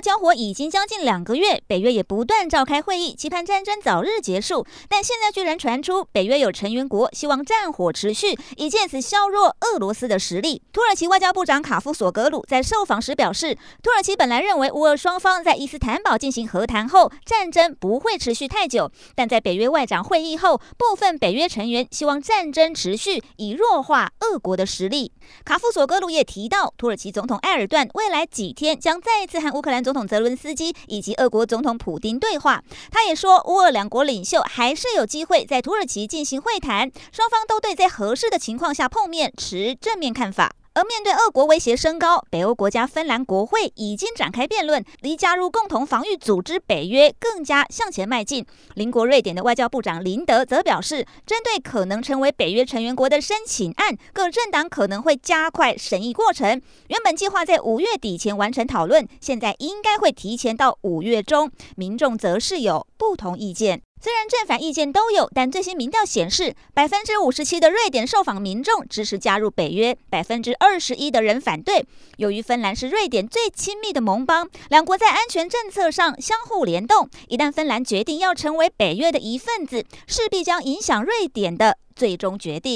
[0.00, 4.66] 交火已经将近两个月，北约也不断召开会议，期盼战争早日结束。
[4.88, 10.62] 但现在居然传出北约有成员国希望战火持续，以借此削弱俄罗斯的实力。
[10.72, 18.90] 土耳其外交部长卡夫索格鲁在受访时表示，土耳其本来认为乌俄双方在伊斯坦堡进行和谈后，战争不会持续太久。
[19.14, 25.12] 但在北约外长会议后，部分北约成员希望战争持续，以弱化俄国的实力。
[25.44, 40.50] 卡夫索格鲁也提到，土耳其总统埃尔段未来几天将再次和乌克兰总统泽伦斯基以及俄国总统普丁对话，他也说，乌俄两国领袖还是有机会在土耳其进行会谈，双方都对在合适的情况下碰面持正面看法。
[40.76, 48.44] 而面对俄国威胁升高，北欧国家芬兰国会已经展开辩论，离加入共同防御组织北约更加向前迈进。
[48.74, 56.60] 邻国瑞典的外交部长林德则表示，针对可能成为北约成员国的申请案，各政党可能会加快审议过程。
[56.88, 61.50] 原本计划在五月底前完成讨论，现在应该会提前到五月中。
[61.76, 63.85] 民众则是有不同意见。
[63.98, 71.84] 虽然正反意见都有，但最新民调显示，百分之五十七的瑞典受访民众支持加入北约，百分之二十一的人反对。
[72.18, 82.74] 由于芬兰是瑞典最亲密的盟邦，两国在安全政策上相互联动，一旦芬兰决定要成为北约的一份子，势必将影响瑞典的最终决定。